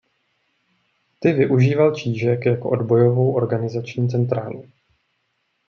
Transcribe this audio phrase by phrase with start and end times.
[1.19, 4.63] Ty využíval Čížek jako odbojovou organizační centrálu.